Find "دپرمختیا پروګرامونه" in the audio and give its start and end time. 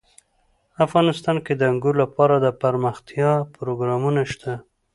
2.47-4.21